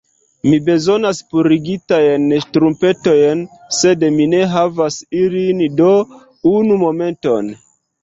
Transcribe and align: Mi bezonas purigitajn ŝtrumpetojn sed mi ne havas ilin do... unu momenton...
Mi 0.45 0.53
bezonas 0.69 1.19
purigitajn 1.33 2.25
ŝtrumpetojn 2.47 3.45
sed 3.83 4.09
mi 4.19 4.29
ne 4.35 4.43
havas 4.57 5.01
ilin 5.23 5.65
do... 5.85 5.95
unu 6.57 6.85
momenton... 6.89 7.59